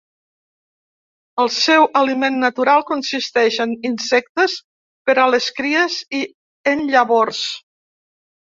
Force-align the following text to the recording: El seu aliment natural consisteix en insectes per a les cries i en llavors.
El 1.43 1.51
seu 1.55 1.83
aliment 1.99 2.39
natural 2.45 2.85
consisteix 2.87 3.59
en 3.67 3.75
insectes 3.91 4.57
per 5.11 5.19
a 5.25 5.29
les 5.35 5.51
cries 5.61 5.99
i 6.23 6.23
en 6.73 6.83
llavors. 6.97 7.47